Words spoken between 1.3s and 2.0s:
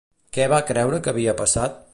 passat?